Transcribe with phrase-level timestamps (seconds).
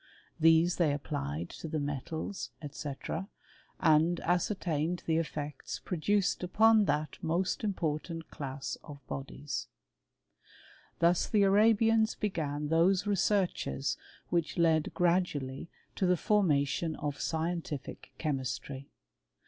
[0.39, 2.93] These they^ applied to the metals, &c.,
[3.79, 9.67] and ascertained the efFeetjT produced upon that most important class of bodielk|[
[10.97, 13.95] Thus the Arabians began those researches
[14.29, 18.89] which h gradually to the formation of scientific chemistry.